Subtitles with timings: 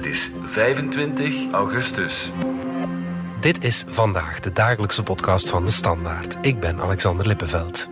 [0.00, 2.30] Het is 25 augustus.
[3.40, 6.36] Dit is vandaag de dagelijkse podcast van de Standaard.
[6.40, 7.88] Ik ben Alexander Lippenveld.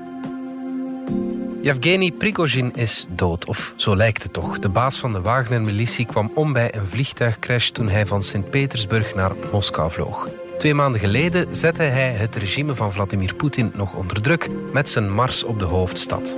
[1.63, 4.59] Yevgeny Prigozhin is dood, of zo lijkt het toch.
[4.59, 9.33] De baas van de Wagner-militie kwam om bij een vliegtuigcrash toen hij van Sint-Petersburg naar
[9.53, 10.29] Moskou vloog.
[10.59, 15.13] Twee maanden geleden zette hij het regime van Vladimir Poetin nog onder druk met zijn
[15.13, 16.37] mars op de hoofdstad.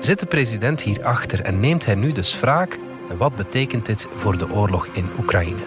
[0.00, 2.78] Zit de president hierachter en neemt hij nu dus wraak?
[3.08, 5.64] En wat betekent dit voor de oorlog in Oekraïne?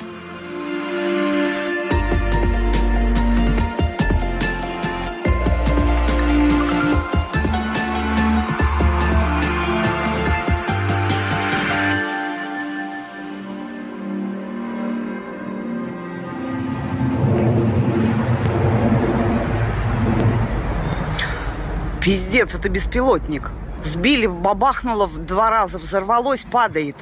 [21.99, 23.51] Пиздец, это беспилотник.
[23.83, 26.95] Сбили, бабахнуло в два раза, взорвалось, падает.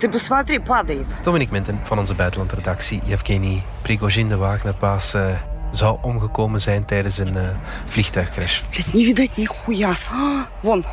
[0.00, 1.06] Ты посмотри, падает.
[1.22, 3.00] Dominique Minten van onze buitenlandredactie.
[3.04, 7.48] Yevgeny Prigozhin, de Wagnerbaas, eh, zou omgekomen zijn tijdens een eh,
[7.86, 8.62] vliegtuigcrash.
[8.70, 9.96] Блядь, не видать нихуя.
[10.12, 10.84] А, Вон,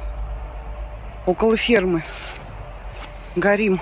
[1.25, 2.03] около фермы.
[3.39, 3.80] Горим.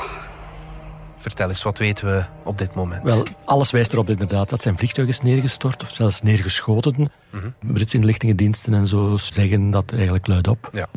[1.17, 3.03] Vertel eens, wat weten we op dit moment?
[3.03, 7.11] Wel, alles wijst erop inderdaad dat zijn vliegtuig is neergestort of zelfs neergeschoten.
[7.59, 10.69] Britse inlichtingendiensten en zo zeggen dat eigenlijk luidop.
[10.73, 10.87] Ja.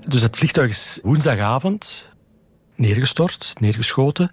[0.00, 2.07] Dus het vliegtuig is woensdagavond
[2.79, 4.31] neergestort, neergeschoten.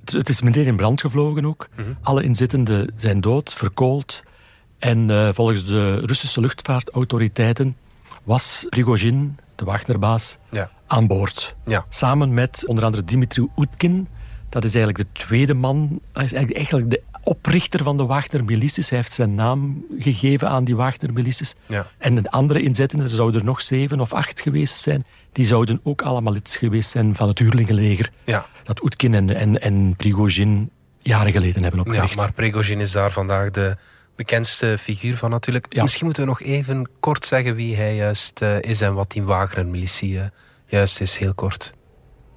[0.00, 1.68] het, het is meteen in brand gevlogen ook.
[2.02, 4.22] Alle inzittenden zijn dood, verkoold.
[4.78, 7.76] En eh, volgens de Russische luchtvaartautoriteiten
[8.22, 10.70] was Prigozhin, de Wagnerbaas, Ja.
[10.86, 11.56] aan boord.
[11.66, 11.84] Ja.
[11.88, 14.08] Samen met onder andere Dimitri Utkin.
[14.48, 16.00] Dat is eigenlijk de tweede man.
[16.12, 18.88] Hij is eigenlijk, eigenlijk de oprichter van de Wagner-milities.
[18.90, 21.54] Hij heeft zijn naam gegeven aan die Wagner-milities.
[21.66, 21.86] Ja.
[21.98, 25.80] En de andere inzettenden, er zouden er nog zeven of acht geweest zijn, die zouden
[25.82, 28.10] ook allemaal lid geweest zijn van het huurlingenleger.
[28.24, 28.46] Ja.
[28.62, 32.16] Dat Utkin en, en, en Prigozhin jaren geleden hebben Ja, opgericht.
[32.16, 33.76] maar Prigozhin is daar vandaag de
[34.16, 35.66] bekendste figuur van natuurlijk.
[35.68, 35.82] Ja.
[35.82, 39.22] Misschien moeten we nog even kort zeggen wie hij juist eh, is en wat die
[39.22, 40.24] Wagner-militie eh,
[40.66, 41.74] juist is, heel kort.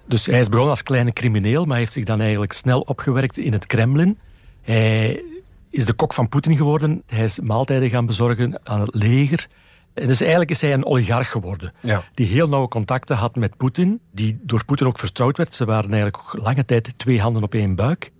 [0.07, 3.53] Dus hij is begonnen als kleine crimineel, maar heeft zich dan eigenlijk snel opgewerkt in
[3.53, 4.19] het Kremlin.
[4.67, 5.23] Hij
[5.69, 7.03] is de kok van Poetin geworden.
[7.05, 9.47] Hij is maaltijden gaan bezorgen aan het leger.
[9.93, 11.73] En dus eigenlijk is hij een oligarch geworden.
[11.81, 12.03] Ja.
[12.13, 13.99] Die heel nauwe contacten had met Poetin.
[14.11, 15.55] Die door Poetin ook vertrouwd werd.
[15.55, 18.11] Ze waren eigenlijk ook lange tijd twee handen op één buik.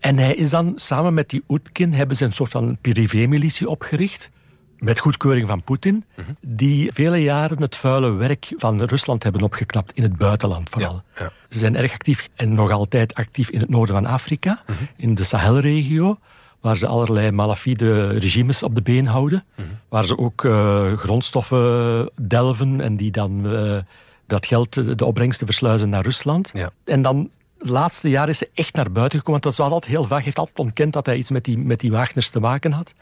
[0.00, 4.30] En hij is dan samen met die Utkin hebben ze een soort van privé-militie opgericht.
[4.78, 6.04] Met goedkeuring van Poetin.
[6.40, 11.02] Die vele jaren het vuile werk van Rusland hebben opgeknapt in het buitenland vooral.
[11.14, 11.30] Ja, ja.
[11.48, 14.62] Ze zijn erg actief en nog altijd actief in het noorden van Afrika,
[14.96, 16.18] in de Sahelregio,
[16.60, 19.44] waar ze allerlei malafide regimes op de been houden.
[19.88, 23.78] Waar ze ook eh, grondstoffen delven en die dan eh,
[24.26, 26.50] dat geld, de opbrengsten, versluizen naar Rusland.
[26.52, 26.70] Ja.
[26.84, 27.30] En dan,
[27.66, 29.40] het laatste jaar is ze echt naar buiten gekomen.
[29.42, 30.16] Want dat was altijd heel vaag.
[30.16, 32.94] Hij heeft altijd ontkend dat hij iets met die, met die Wagners te maken had.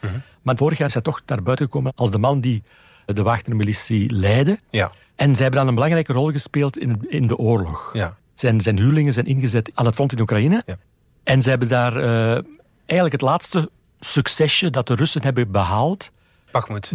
[0.43, 2.63] Maar vorig jaar is hij toch naar buiten gekomen als de man die
[3.07, 4.59] de Wagner-militie leidde.
[4.71, 4.91] Ja.
[5.17, 7.91] En zij hebben dan een belangrijke rol gespeeld in, in de oorlog.
[7.93, 8.17] Ja.
[8.35, 10.63] Zijn, zijn huurlingen zijn ingezet aan het front in Oekraïne.
[10.67, 10.77] Ja.
[11.25, 12.43] En ze hebben daar eh,
[12.87, 13.71] eigenlijk het laatste
[14.01, 16.11] succesje dat de Russen hebben behaald.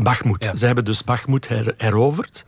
[0.04, 0.44] Bakhmut.
[0.44, 0.56] Ja.
[0.56, 2.46] Ze hebben dus Bakhmut her- heroverd.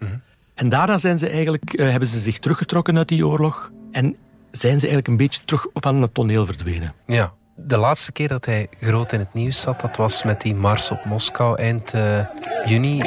[0.53, 3.71] En daarna zijn ze eigenlijk, eh, hebben ze zich teruggetrokken uit die oorlog.
[3.91, 4.15] En
[4.51, 6.94] zijn ze eigenlijk een beetje terug van het toneel verdwenen.
[7.06, 7.34] Ja.
[7.56, 10.91] De laatste keer dat hij groot in het nieuws zat, dat was met die mars
[10.91, 12.25] op Moskou eind eh,
[12.66, 13.01] juni.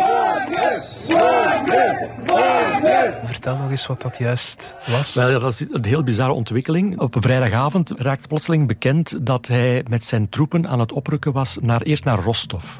[3.25, 5.15] Vertel nog eens wat dat juist was.
[5.15, 7.01] Wel, dat is een heel bizarre ontwikkeling.
[7.01, 11.59] Op een vrijdagavond raakte plotseling bekend dat hij met zijn troepen aan het oprukken was
[11.61, 12.79] naar, eerst naar Rostov.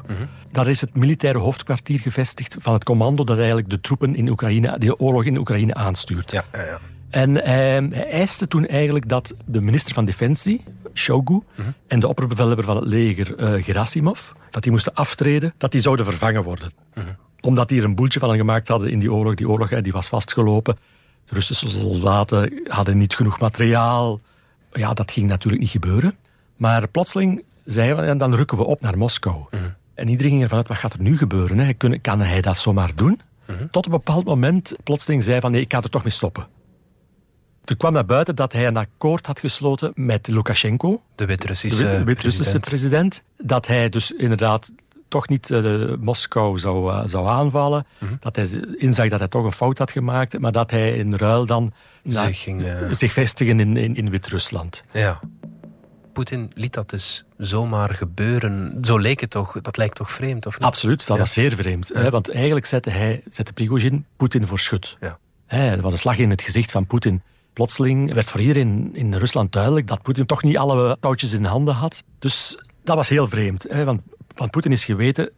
[0.51, 4.77] Daar is het militaire hoofdkwartier gevestigd van het commando dat eigenlijk de troepen in Oekraïne,
[4.77, 6.31] de oorlog in Oekraïne aanstuurt.
[6.31, 6.79] Ja, ja, ja.
[7.15, 11.41] En hij, hij eiste toen eigenlijk dat de minister van Defensie, Shogu,
[11.87, 16.05] en de opperbevelhebber van het leger, eh, Gerasimov, dat die moesten aftreden, dat die zouden
[16.05, 16.71] vervangen worden.
[17.39, 19.35] Omdat die er een boeltje van gemaakt hadden in die oorlog.
[19.35, 20.77] Die oorlog hè, die was vastgelopen.
[21.25, 24.19] De Russische soldaten hadden niet genoeg materiaal.
[24.71, 26.15] Ja, dat ging natuurlijk niet gebeuren.
[26.55, 29.45] Maar plotseling zeiden we, dan rukken we op naar Moskou.
[29.93, 31.59] En iedereen ging ervan uit, wat gaat er nu gebeuren?
[31.59, 31.73] Hè?
[32.01, 33.21] Kan hij dat zomaar doen?
[33.71, 36.47] Tot op een bepaald moment plotseling zei van, nee, ik ga er toch mee stoppen.
[37.65, 42.03] Toen kwam naar buiten dat hij een akkoord had gesloten met Lukashenko, De Wit-Russische de
[42.03, 42.61] Wit- president.
[42.65, 43.23] president.
[43.37, 44.71] Dat hij dus inderdaad
[45.07, 47.85] toch niet eh, Moskou zou, eh, zou aanvallen.
[48.19, 50.39] Dat hij inzag dat hij toch een fout had gemaakt.
[50.39, 51.73] Maar dat hij in ruil dan
[52.07, 54.83] Zich ging, zich vestigen in, in, in Wit-Rusland.
[54.91, 55.19] Ja.
[56.13, 58.77] Poetin liet dat dus zomaar gebeuren.
[58.81, 59.61] Zo leek het toch?
[59.61, 60.67] Dat lijkt toch vreemd, of niet?
[60.67, 61.21] Absoluut, dat Ja.
[61.23, 61.91] was zeer vreemd.
[61.93, 64.97] Hè, want eigenlijk zette hij, zette Prigozhin Poetin voor schut.
[64.99, 65.17] Ja.
[65.45, 67.21] Hè, dat was een slag in het gezicht van Poetin.
[67.55, 71.73] Plotseling werd voor iedereen in Rusland duidelijk dat Poetin toch niet alle touwtjes in handen
[71.73, 72.03] had.
[72.19, 73.65] Dus dat was heel vreemd.
[73.69, 73.83] Hè?
[73.85, 74.01] Want
[74.35, 75.29] van Poetin is geweten,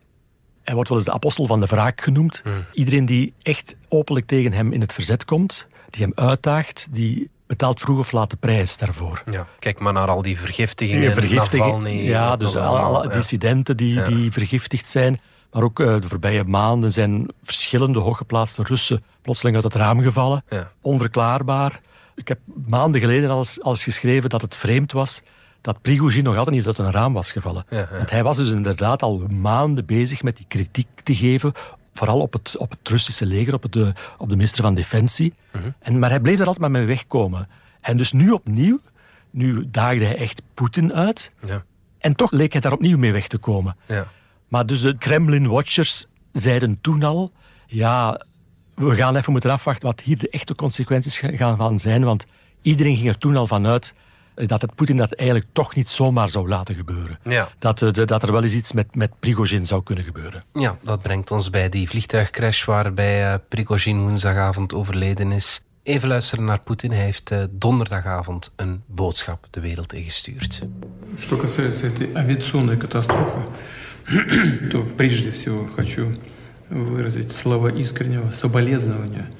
[0.64, 2.44] hij wordt wel eens de apostel van de wraak genoemd.
[2.74, 7.80] Iedereen die echt openlijk tegen hem in het verzet komt, die hem uitdaagt, die betaalt
[7.80, 9.24] vroeg of laat de prijs daarvoor.
[9.32, 11.14] Ja, kijk maar naar al die vergiftigingen.
[11.14, 13.14] Vergiftiging, Navalny, ja, dus alle, allemaal, alle ja.
[13.14, 14.06] dissidenten die, Ja.
[14.06, 15.22] die vergiftigd zijn.
[15.52, 20.44] Maar ook eh, de voorbije maanden zijn verschillende hooggeplaatste Russen plotseling uit het raam gevallen.
[20.50, 20.72] Ja.
[20.82, 21.82] Onverklaarbaar.
[22.18, 25.24] Ik heb maanden geleden al eens, al eens geschreven dat het vreemd was
[25.62, 27.66] dat Prigozhin nog altijd niet uit een raam was gevallen.
[27.70, 27.88] Ja, ja.
[27.98, 31.54] Want hij was dus inderdaad al maanden bezig met die kritiek te geven,
[31.94, 35.34] vooral op het, op het Russische leger, op, de, op de minister van Defensie.
[35.52, 35.70] Mhm.
[35.80, 37.48] en, maar hij bleef er altijd maar mee wegkomen.
[37.82, 38.80] En dus nu opnieuw,
[39.32, 41.32] nu daagde hij echt Poetin uit.
[41.46, 41.64] Ja,
[41.98, 43.76] En toch leek hij daar opnieuw mee weg te komen.
[43.86, 44.08] ja.
[44.48, 47.32] Maar dus de Kremlin-watchers zeiden toen al...
[47.66, 48.22] Ja,
[48.77, 52.05] we gaan even moeten afwachten wat hier de echte consequenties gaan van zijn.
[52.05, 52.25] Want
[52.63, 53.95] iedereen ging er toen al vanuit
[54.35, 57.19] dat het Poetin dat eigenlijk toch niet zomaar zou laten gebeuren.
[57.25, 57.49] Ja.
[57.59, 60.45] Dat, eh, de- dat er wel eens iets met, met Prigozhin zou kunnen gebeuren.
[60.53, 65.61] Ja, dat brengt ons bij die vliegtuigcrash waarbij eh, Prigozhin woensdagavond overleden is.
[65.83, 66.91] Even luisteren naar Poetin.
[66.93, 70.63] Hij heeft eh, donderdagavond een boodschap de wereld ingestuurd.
[71.21, 73.41] Что касается этой авиационной катастрофы,
[74.71, 76.07] то прежде всего хочу
[76.69, 79.31] выразить слова искреннего соболезнования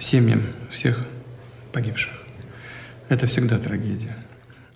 [0.00, 1.04] семьям всех
[1.72, 2.12] погибших.
[3.08, 4.16] Это всегда трагедия.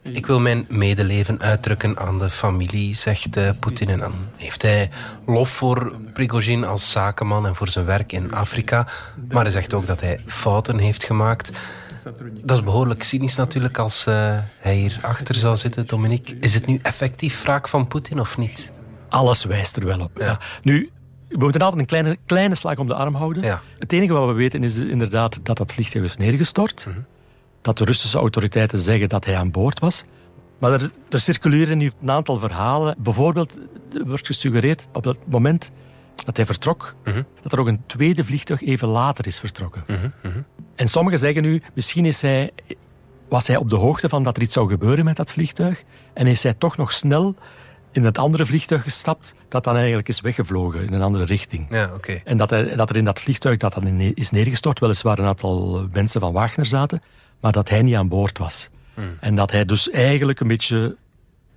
[0.02, 3.88] Ik wil mijn medeleven uitdrukken aan de familie, zegt eh, Poetin.
[3.88, 4.90] En dan heeft hij
[5.26, 8.86] lof voor Prigozhin als zakenman en voor zijn werk in Afrika.
[9.28, 11.50] Maar hij zegt ook dat hij fouten heeft gemaakt.
[12.42, 16.36] Dat is behoorlijk cynisch natuurlijk als eh, hij hier achter zou zitten, Dominique.
[16.40, 18.72] Is het nu effectief wraak van Poetin of niet?
[19.08, 20.10] Alles wijst er wel op.
[20.18, 20.38] Ja.
[20.62, 20.90] Nu,
[21.33, 23.43] we moeten altijd een kleine, kleine slag om de arm houden.
[23.43, 23.61] Ja.
[23.79, 26.87] Het enige wat we weten is inderdaad dat dat vliegtuig is neergestort.
[27.61, 30.03] Dat de Russische autoriteiten zeggen dat hij aan boord was.
[30.57, 32.95] Maar er, er circuleren nu een aantal verhalen.
[32.97, 33.57] Bijvoorbeeld
[34.05, 35.71] wordt gesuggereerd op dat moment
[36.25, 36.95] dat hij vertrok,
[37.41, 39.83] dat er ook een tweede vliegtuig even later is vertrokken.
[40.75, 42.51] En sommigen zeggen nu, misschien is hij,
[43.29, 45.83] was hij op de hoogte van dat er iets zou gebeuren met dat vliegtuig
[46.13, 47.35] en is hij toch nog snel
[47.93, 51.65] in het andere vliegtuig gestapt dat dan eigenlijk is weggevlogen in een andere richting.
[51.69, 52.21] Ja, oké.
[52.23, 55.25] En dat, hij, dat er in dat vliegtuig dat dan in- is neergestort, weliswaar een
[55.25, 57.01] aantal eh, mensen van Wagner zaten,
[57.39, 58.69] maar dat hij niet aan boord was.
[59.19, 60.95] En dat hij dus eigenlijk een beetje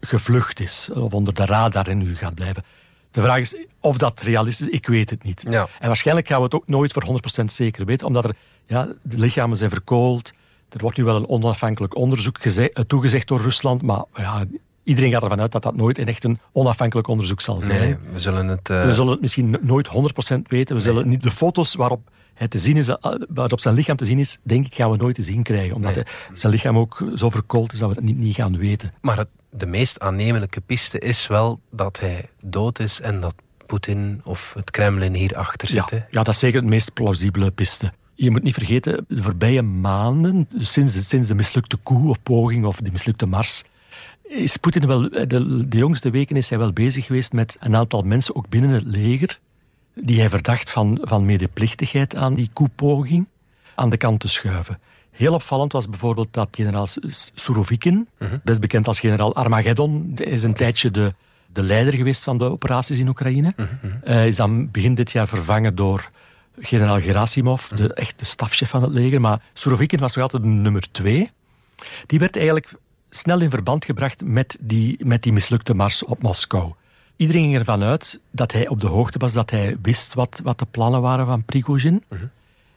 [0.00, 2.65] gevlucht is, of onder de radar en nu gaat blijven.
[3.11, 5.44] De vraag is of dat realistisch is, ik weet het niet.
[5.49, 5.69] Ja.
[5.79, 8.35] En waarschijnlijk gaan we het ook nooit voor 100% zeker weten, omdat er,
[8.67, 10.33] ja, de lichamen zijn verkoold.
[10.69, 14.44] Er wordt nu wel een onafhankelijk onderzoek geze- eh, toegezegd door Rusland, maar ja,
[14.87, 17.81] iedereen gaat ervan uit dat dat nooit een echt een onafhankelijk onderzoek zal zijn.
[17.81, 18.71] Nee, we zullen het...
[18.71, 19.91] eh, We zullen het misschien nooit 100%
[20.49, 20.77] weten.
[20.77, 22.97] We zullen niet de foto's waarop hij te zien is, eh,
[23.29, 25.75] waarop zijn lichaam te zien is, denk ik, gaan we nooit te zien krijgen.
[25.75, 26.05] Omdat Nee.
[26.05, 28.93] hij- zijn lichaam ook zo verkoold is dat we het niet, niet gaan weten.
[29.00, 33.35] Maar het, de meest aannemelijke piste is wel dat hij dood is en dat
[33.67, 35.91] Poetin of het Kremlin hierachter Ja, zit.
[35.91, 35.97] hè.
[36.11, 37.93] ja, dat is zeker het meest plausibele piste.
[38.15, 42.65] Je moet niet vergeten, de voorbije maanden, sinds de, sinds de mislukte coup of poging
[42.65, 43.65] of de mislukte mars,
[44.28, 48.02] is Poetin wel, de, de jongste weken is hij wel bezig geweest met een aantal
[48.02, 49.38] mensen, ook binnen het leger,
[49.94, 53.26] die hij verdacht van, van medeplichtigheid aan die coup-poging,
[53.75, 54.78] aan de kant te schuiven.
[55.11, 56.87] Heel opvallend was bijvoorbeeld dat generaal
[57.34, 58.08] Surovikin,
[58.44, 61.14] best bekend als generaal Armageddon, is een tijdje de,
[61.52, 63.54] de leider geweest van de operaties in Oekraïne.
[64.04, 66.11] Hij is dan begin dit jaar vervangen door
[66.59, 69.21] generaal Gerasimov, de echte stafchef van het leger.
[69.21, 71.30] Maar Surovikin was nog altijd de nummer twee.
[72.06, 72.73] Die werd eigenlijk
[73.16, 76.73] snel in verband gebracht met die, met die mislukte mars op Moskou.
[77.16, 80.58] Iedereen ging ervan uit dat hij op de hoogte was, dat hij wist wat, wat
[80.58, 82.04] de plannen waren van Prigozhin.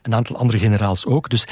[0.01, 1.29] Een aantal andere generaals ook.
[1.29, 1.47] Dus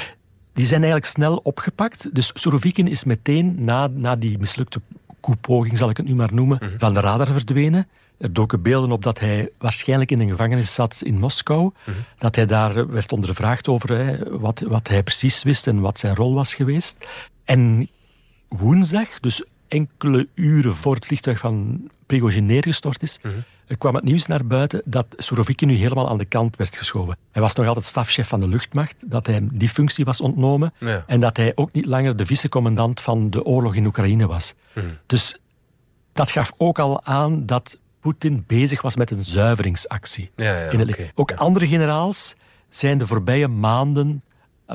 [0.52, 2.14] die zijn eigenlijk snel opgepakt.
[2.14, 4.80] Dus Surovikin is meteen na, na die mislukte
[5.20, 7.88] coup-poging, zal ik het nu maar noemen, van de radar verdwenen.
[8.18, 11.72] Er doken beelden op dat hij waarschijnlijk in een gevangenis zat in Moskou.
[12.18, 16.14] Dat hij daar werd ondervraagd over hè, wat, wat hij precies wist en wat zijn
[16.14, 16.96] rol was geweest.
[17.44, 17.88] En
[18.48, 23.18] woensdag, dus enkele uren voor het vliegtuig van Prigozhin neergestort is,
[23.66, 27.16] er kwam het nieuws naar buiten dat Surovikin nu helemaal aan de kant werd geschoven.
[27.30, 31.04] Hij was nog altijd stafchef van de luchtmacht, dat hij die functie was ontnomen Ja.
[31.06, 34.54] en dat hij ook niet langer de vicecommandant van de oorlog in Oekraïne was.
[35.06, 35.38] Dus
[36.12, 40.30] dat gaf ook al aan dat Poetin bezig was met een zuiveringsactie.
[40.36, 42.34] Ja, ja, in het Ook andere generaals
[42.68, 44.22] zijn de voorbije maanden,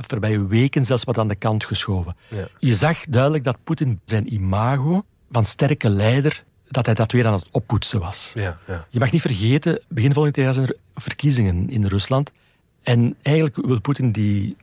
[0.01, 2.15] voorbije weken zelfs wat aan de kant geschoven.
[2.29, 2.47] Ja.
[2.59, 7.33] Je zag duidelijk dat Poetin zijn imago van sterke leider, dat hij dat weer aan
[7.33, 8.31] het oppoetsen was.
[8.35, 8.87] Ja, ja.
[8.89, 12.31] Je mag niet vergeten, begin volgend jaar zijn er verkiezingen in Rusland.
[12.83, 14.55] En eigenlijk wil Poetin die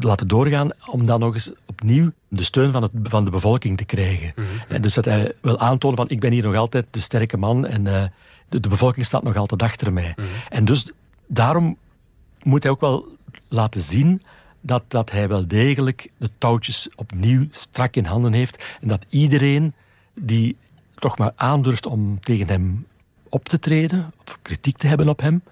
[0.00, 3.84] laten doorgaan om dan nog eens opnieuw de steun van, het, van de bevolking te
[3.84, 4.34] krijgen.
[4.68, 7.66] En dus dat hij wil aantonen van ik ben hier nog altijd de sterke man
[7.66, 8.04] en uh,
[8.48, 10.14] de, de, bevolking staat nog altijd achter mij.
[10.48, 10.92] En dus
[11.26, 11.76] daarom
[12.42, 13.08] moet hij ook wel
[13.48, 14.22] laten zien
[14.62, 19.74] dat, dat hij wel degelijk de touwtjes opnieuw strak in handen heeft en dat iedereen
[20.14, 20.56] die
[20.94, 22.86] toch maar aandurft om tegen hem
[23.28, 25.42] op te treden, of kritiek te hebben op hem,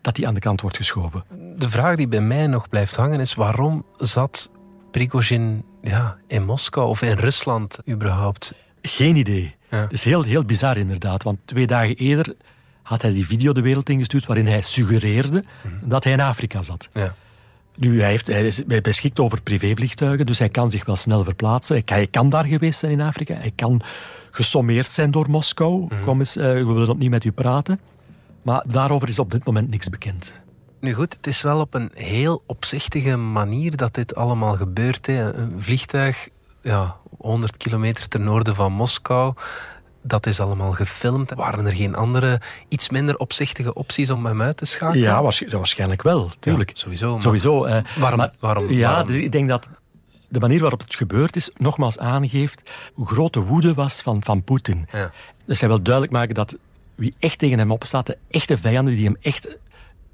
[0.00, 1.24] dat die aan de kant wordt geschoven.
[1.56, 4.50] De vraag die bij mij nog blijft hangen is waarom zat
[4.90, 8.54] Prigozhin ja, in Moskou of in Rusland überhaupt?
[8.82, 9.56] Geen idee.
[9.68, 12.34] Het is heel, heel bizar inderdaad, want twee dagen eerder
[12.82, 15.88] had hij die video de wereld ingestuurd waarin hij suggereerde mhm.
[15.88, 16.88] dat hij in Afrika zat.
[16.92, 17.14] Ja.
[17.80, 18.26] Nu, hij, heeft,
[18.66, 21.82] hij beschikt over privévliegtuigen, dus hij kan zich wel snel verplaatsen.
[21.84, 23.34] Hij kan daar geweest zijn in Afrika.
[23.34, 23.82] Hij kan
[24.30, 25.80] gesommeerd zijn door Moskou.
[25.80, 27.80] Mm Kom eens, uh, we willen opnieuw met u praten.
[28.42, 30.42] Maar daarover is op dit moment niks bekend.
[30.80, 35.06] Nu goed, het is wel op een heel opzichtige manier dat dit allemaal gebeurt.
[35.06, 35.34] Hè.
[35.34, 36.28] Een vliegtuig,
[36.62, 39.34] ja, 100 kilometer ten noorden van Moskou.
[40.02, 41.32] Dat is allemaal gefilmd.
[41.34, 45.02] Waren er geen andere, iets minder opzichtige opties om hem uit te schakelen?
[45.02, 46.70] Ja, waarschijnlijk wel, tuurlijk.
[46.74, 47.18] sowieso.
[47.18, 48.72] sowieso uh, waarom, waarom?
[48.72, 49.68] Ja, Dus ik denk dat
[50.28, 54.42] de manier waarop het gebeurd is nogmaals aangeeft hoe groot de woede was van, van
[54.42, 54.88] Poetin.
[54.92, 55.12] Ja.
[55.44, 56.56] Dus hij wil duidelijk maken dat
[56.94, 59.56] wie echt tegen hem opstaat, de echte vijanden die hem echt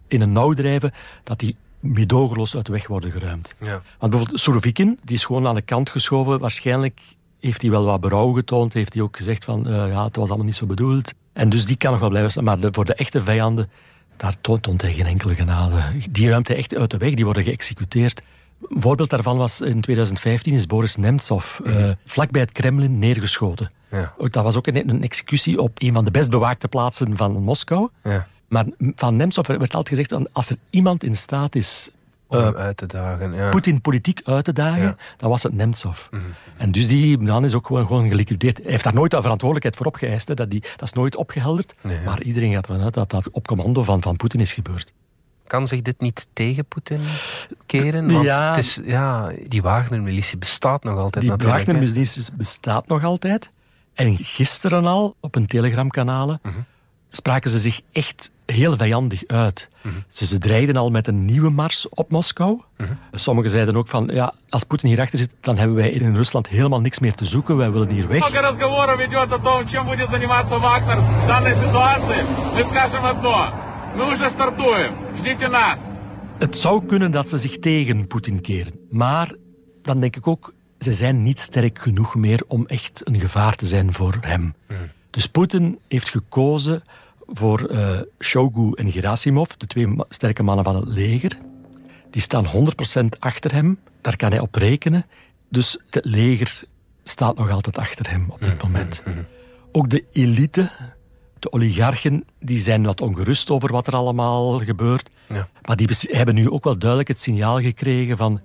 [0.09, 3.55] in een nauw drijven, dat die medogeloos uit de weg worden geruimd.
[3.59, 3.83] Ja.
[3.99, 6.38] Want bijvoorbeeld Surovikin, die is gewoon aan de kant geschoven.
[6.38, 7.00] Waarschijnlijk
[7.45, 8.73] heeft hij wel wat berouw getoond.
[8.73, 11.13] Heeft hij ook gezegd van, uh, ja, het was allemaal niet zo bedoeld.
[11.33, 12.45] En dus die kan nog wel blijven staan.
[12.45, 13.71] Maar voor de echte vijanden,
[14.17, 15.83] daar toont hij geen enkele genade.
[16.11, 17.15] Die ruimt hij echt uit de weg.
[17.15, 18.23] Die worden geëxecuteerd.
[18.69, 23.71] Een voorbeeld daarvan was in 2015 is Boris Nemtsov uh, vlakbij het Kremlin neergeschoten.
[23.91, 24.15] Ja.
[24.19, 27.89] Dat was ook een, een, executie op een van de best bewaakte plaatsen van Moskou.
[28.03, 28.27] Ja.
[28.49, 31.91] Maar van Nemtsov werd altijd gezegd, als er iemand in staat is
[32.35, 33.50] uh, uit te dagen, ja.
[33.50, 36.07] Poetin politiek uit te dagen, dan was het Nemtsov.
[36.11, 36.23] Mhm.
[36.57, 38.57] En dus die man is ook gewoon, gewoon geliquideerd.
[38.57, 40.29] Hij heeft daar nooit de verantwoordelijkheid voor opgeëist.
[40.29, 40.35] Hè.
[40.35, 41.75] Dat, die, dat is nooit opgehelderd.
[42.05, 44.93] maar iedereen gaat ervan uit dat dat op commando van, van Poetin is gebeurd.
[45.47, 47.00] Kan zich dit niet tegen Poetin
[47.67, 48.12] keren?
[48.12, 53.50] Want ja, het is, ja, die Wagner-militie bestaat nog altijd Die Wagner-militie bestaat nog altijd.
[53.95, 56.53] En gisteren al, op een telegramkanalen, uh
[57.14, 59.69] spraken ze zich echt heel vijandig uit.
[59.83, 59.95] Mhm.
[60.09, 62.61] Ze, ze dreigden al met een nieuwe mars op Moskou.
[62.77, 62.93] Mhm.
[63.13, 66.81] Sommigen zeiden ook van, ja, als Poetin hierachter zit, dan hebben wij in Rusland helemaal
[66.81, 67.57] niks meer te zoeken.
[67.57, 68.21] Wij willen hier weg.
[76.39, 78.73] Het zou kunnen dat ze zich tegen Poetin keren.
[78.91, 79.35] Maar
[79.83, 83.67] dan denk ik ook, ze zijn niet sterk genoeg meer om echt een gevaar te
[83.67, 84.55] zijn voor hem.
[84.69, 84.79] Mhm.
[85.11, 86.83] Dus Poetin heeft gekozen
[87.26, 91.38] voor uh, Shogu en Gerasimov, de twee sterke mannen van het leger.
[92.11, 93.78] Die staan 100% achter hem.
[94.00, 95.07] Daar kan hij op rekenen.
[95.49, 96.64] Dus het leger
[97.04, 99.02] staat nog altijd achter hem op dit moment.
[99.73, 100.71] Ook de elite,
[101.38, 105.11] de oligarchen, die zijn wat ongerust over wat er allemaal gebeurt.
[105.28, 105.49] Ja.
[105.62, 108.40] Maar die hebben nu ook wel duidelijk het signaal gekregen van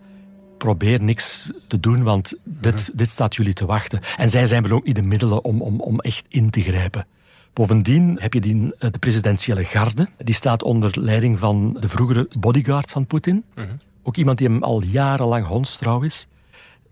[0.58, 4.00] probeer niks te doen, want dit, dit staat jullie te wachten.
[4.18, 7.08] En zij zijn ook niet de middelen om, om, om echt in te grijpen.
[7.54, 10.08] Bovendien heb je die, eh, de presidentiële garde.
[10.18, 13.44] Die staat onder leiding van de vroegere bodyguard van Poetin.
[13.56, 13.68] Mhm.
[14.04, 16.28] Ook iemand die hem al jarenlang hondstrouw is.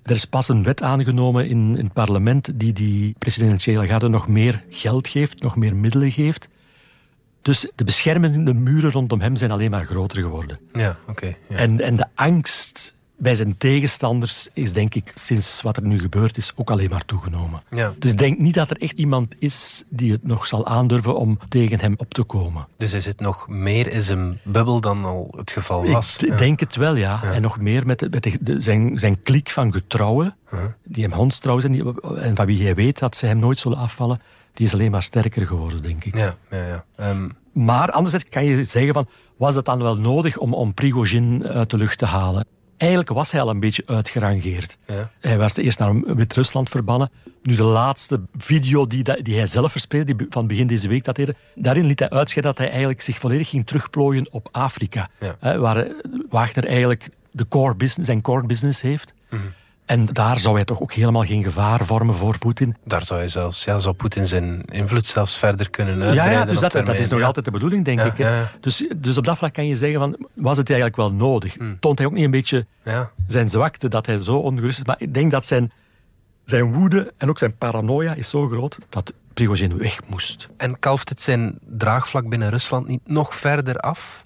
[0.03, 4.27] Er is pas een wet aangenomen in, in het parlement die die presidentiële garde nog
[4.27, 6.47] meer geld geeft, nog meer middelen geeft.
[7.41, 10.59] Dus de beschermende muren rondom hem zijn alleen maar groter geworden.
[10.73, 11.35] Ja, oké.
[11.49, 11.55] ja.
[11.55, 16.37] en, en de angst bij zijn tegenstanders is, denk ik, sinds wat er nu gebeurd
[16.37, 17.63] is, ook alleen maar toegenomen.
[17.69, 17.93] Ja.
[17.99, 21.79] Dus denk niet dat er echt iemand is die het nog zal aandurven om tegen
[21.79, 22.67] hem op te komen.
[22.77, 26.17] Dus is het nog meer in zijn bubbel dan al het geval was?
[26.17, 27.23] Ik denk het wel, ja.
[27.23, 30.35] En nog meer met, met de, zijn, zijn klik van getrouwen,
[30.83, 33.77] die hem hondstrouw zijn, die, en van wie hij weet dat ze hem nooit zullen
[33.77, 34.21] afvallen,
[34.53, 36.15] die is alleen maar sterker geworden, denk ik.
[36.15, 37.09] Ja, ja, ja.
[37.09, 37.35] Um...
[37.51, 39.07] Maar anderzijds kan je zeggen van,
[39.37, 42.45] was het dan wel nodig om, om Prigozhin uit de lucht te halen?
[42.77, 44.77] Eigenlijk was hij al een beetje uitgerangeerd.
[44.87, 45.11] Ja.
[45.19, 47.09] Hij was eerst naar Wit-Rusland verbannen.
[47.41, 51.35] Nu de laatste video die, die hij zelf verspreidde, die van begin deze week dateerde,
[51.55, 55.09] daarin liet hij uitscheiden dat hij eigenlijk zich volledig ging terugplooien op Afrika.
[55.19, 55.57] Ja.
[55.57, 55.87] waar
[56.29, 59.13] Wagner eigenlijk de core business, zijn core business heeft.
[59.29, 59.41] Mhm.
[59.87, 62.75] En daar zou hij toch ook helemaal geen gevaar vormen voor Poetin.
[62.83, 66.33] Daar zou hij zelfs, ja, zou Poetin zijn invloed zelfs verder kunnen uitbreiden.
[66.33, 68.27] Ja, ja dus dat, dat is nog altijd de bedoeling, denk ik.
[68.59, 71.53] Dus, dus op dat vlak kan je zeggen, van, was het eigenlijk wel nodig?
[71.53, 71.79] Hmm.
[71.79, 72.65] Toont hij ook niet een beetje
[73.27, 74.85] zijn zwakte, dat hij zo ongerust is?
[74.85, 75.71] Maar ik denk dat zijn,
[76.45, 80.49] zijn woede en ook zijn paranoia is zo groot, dat Prigozhin weg moest.
[80.57, 84.25] En kalft het zijn draagvlak binnen Rusland niet nog verder af?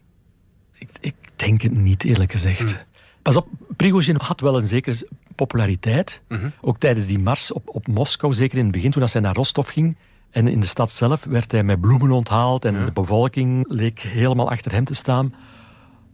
[0.73, 2.73] Ik, ik denk het niet, eerlijk gezegd.
[2.73, 2.83] Hmm.
[3.21, 4.95] Pas op, Prigozhin had wel een zekere
[5.35, 6.21] populariteit.
[6.61, 9.69] Ook tijdens die mars op, op Moskou, zeker in het begin, toen hij naar Rostov
[9.69, 9.95] ging.
[10.31, 14.49] En in de stad zelf werd hij met bloemen onthaald en de bevolking leek helemaal
[14.49, 15.33] achter hem te staan.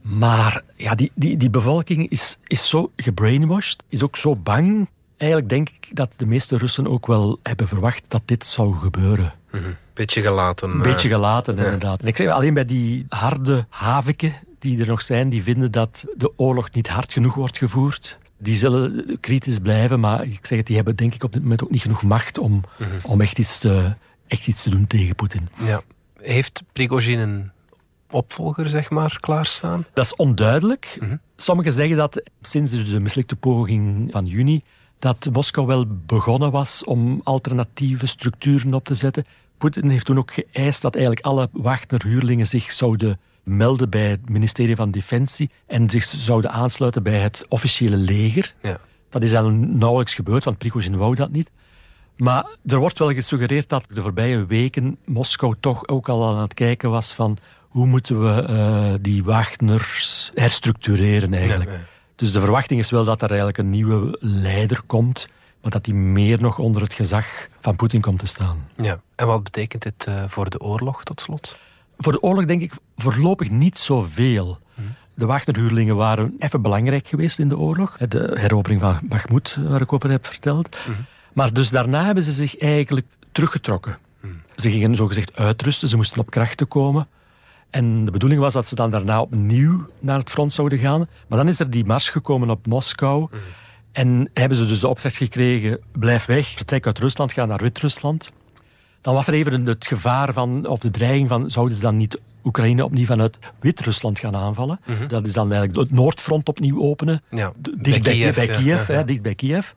[0.02, 4.90] Maar ja, die, die, die bevolking is, is zo gebrainwashed, is ook zo bang.
[5.18, 9.34] Eigenlijk denk ik dat de meeste Russen ook wel hebben verwacht dat dit zou gebeuren.
[9.94, 10.70] Beetje gelaten.
[10.70, 12.02] Een eh, beetje gelaten, inderdaad.
[12.02, 16.06] En ik zeg alleen bij die harde haviken die er nog zijn, die vinden dat
[16.16, 18.20] de oorlog niet hard genoeg wordt gevoerd.
[18.38, 21.63] Die zullen kritisch blijven, maar ik zeg het, die hebben denk ik op dit moment
[21.63, 22.63] ook niet genoeg macht om,
[23.03, 23.96] om echt, iets te,
[24.27, 25.50] echt iets te doen tegen Poetin.
[25.63, 25.82] Ja.
[26.22, 27.51] Heeft Prigozhin een
[28.10, 29.86] opvolger, zeg maar, klaarstaan?
[29.94, 31.00] Dat is onduidelijk.
[31.36, 34.63] Sommigen zeggen dat sinds dus de mislukte poging van juni,
[35.00, 39.25] dat Moskou wel begonnen was om alternatieve structuren op te zetten.
[39.58, 44.75] Poetin heeft toen ook geëist dat eigenlijk alle Wagner-huurlingen zich zouden melden bij het ministerie
[44.75, 48.54] van Defensie en zich zouden aansluiten bij het officiële leger.
[48.62, 48.77] Ja.
[49.10, 51.51] Dat is al nauwelijks gebeurd, want Prigozhin wou dat niet.
[52.18, 56.54] Maar er wordt wel gesuggereerd dat de voorbije weken Moskou toch ook al aan het
[56.54, 57.38] kijken was van
[57.68, 61.88] hoe moeten we eh, die Wagners herstructureren eigenlijk.
[62.16, 65.30] Dus de verwachting is wel dat er eigenlijk een nieuwe leider komt,
[65.62, 68.68] maar dat die meer nog onder het gezag van Poetin komt te staan.
[68.75, 69.00] ja.
[69.16, 71.58] En wat betekent dit eh, voor de oorlog, tot slot?
[71.98, 74.60] Voor de oorlog denk ik voorlopig niet zoveel.
[75.13, 77.98] De Wagnerhuurlingen waren even belangrijk geweest in de oorlog.
[77.98, 80.77] De herovering van Bakhmut, waar ik over heb verteld.
[81.34, 83.98] Maar dus daarna hebben ze zich eigenlijk teruggetrokken.
[84.56, 87.08] Ze gingen zogezegd uitrusten, ze moesten op krachten komen.
[87.70, 91.08] En de bedoeling was dat ze dan daarna opnieuw naar het front zouden gaan.
[91.27, 93.30] Maar dan is er die mars gekomen op Moskou.
[93.92, 98.32] En hebben ze dus de opdracht gekregen, blijf weg, vertrek uit Rusland, ga naar Wit-Rusland.
[99.08, 102.20] Dan was er even het gevaar van, of de dreiging van, zouden ze dan niet
[102.44, 104.80] Oekraïne opnieuw vanuit Wit-Rusland gaan aanvallen?
[105.08, 107.22] Dat is dan eigenlijk het Noordfront opnieuw openen.
[107.30, 109.72] Ja, dicht bij, Kiev, bij ja, Kiev, ja, hè, dicht bij Kiev.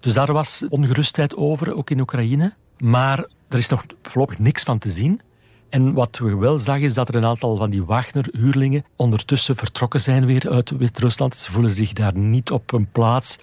[0.00, 2.52] Dus daar was ongerustheid over, ook in Oekraïne.
[2.78, 5.20] Maar er is nog voorlopig niks van te zien.
[5.68, 10.00] En wat we wel zagen is dat er een aantal van die Wagner-huurlingen ondertussen vertrokken
[10.00, 11.36] zijn weer uit Wit-Rusland.
[11.36, 13.38] Ze voelen zich daar niet op hun plaats.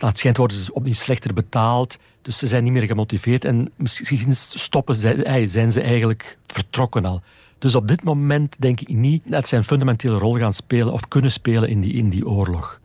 [0.00, 1.98] Nou, het schijnt worden ze opnieuw slechter betaald.
[2.22, 3.44] Dus ze zijn niet meer gemotiveerd.
[3.44, 7.22] En misschien stoppen zij, eh, zijn ze eigenlijk vertrokken al.
[7.58, 11.08] Dus op dit moment denk ik niet dat zij een fundamentele rol gaan spelen of
[11.08, 12.80] kunnen spelen in die, in die oorlog.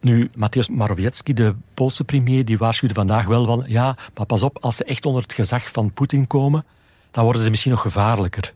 [0.00, 4.58] Nu, Mateusz Morawiecki, de Poolse premier, die waarschuwde vandaag wel van ja, maar pas op,
[4.60, 6.64] als ze echt onder het gezag van Poetin komen,
[7.10, 8.52] dan worden ze misschien nog gevaarlijker.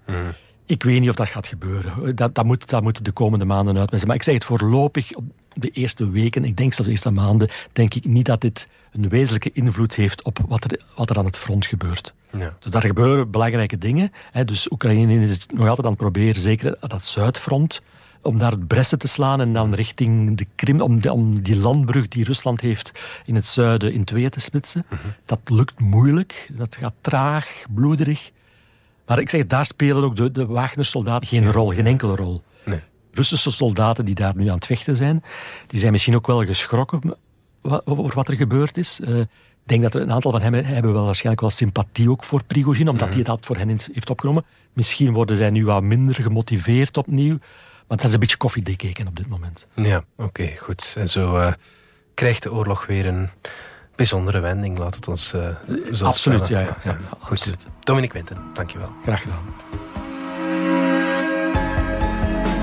[0.66, 2.16] Ik weet niet of dat gaat gebeuren.
[2.16, 4.08] Dat, dat, moet, dat moeten de komende maanden uitwijzen.
[4.08, 5.24] Maar ik zeg het voorlopig, op
[5.61, 9.09] de eerste weken, ik denk zelfs de eerste maanden, denk ik niet dat dit een
[9.09, 12.14] wezenlijke invloed heeft op wat er, wat er aan het front gebeurt.
[12.37, 12.57] Ja.
[12.61, 14.12] Dus daar gebeuren belangrijke dingen.
[14.31, 14.44] Hè.
[14.44, 17.83] Dus Oekraïne is nog altijd aan het proberen, zeker dat Zuidfront,
[18.23, 21.57] om daar het bressen te slaan en dan richting de Krim, om, de- om die
[21.57, 22.90] landbrug die Rusland heeft
[23.25, 24.87] in het zuiden in tweeën te splitsen.
[25.25, 28.31] Dat lukt moeilijk, dat gaat traag, bloederig.
[29.07, 32.42] Maar ik zeg, daar spelen ook de, de Wagner-soldaten geen rol, geen enkele rol.
[33.18, 35.24] Russische soldaten die daar nu aan het vechten zijn,
[35.66, 37.16] die zijn misschien ook wel geschrokken
[37.85, 39.00] over wat er gebeurd is.
[39.00, 42.24] Eh, ik denk dat er een aantal van hen hebben wel waarschijnlijk wel sympathie ook
[42.24, 44.44] voor Prigozhin, omdat hij dat voor hen heeft opgenomen.
[44.72, 47.38] Misschien worden zij nu wat minder gemotiveerd opnieuw.
[47.88, 49.66] Maar dat is een beetje koffiedikeken op dit moment.
[49.74, 50.94] Ja, oké, goed.
[50.98, 51.52] En zo eh,
[52.14, 53.28] krijgt de oorlog weer een
[53.96, 55.54] bijzondere wending, laat het ons eh
[55.92, 57.31] zo Absoluut, ja, ja, ja, Goed.
[57.31, 57.66] absoluut.
[57.81, 58.92] Dominique Winten, dankjewel.
[59.02, 59.42] Graag gedaan.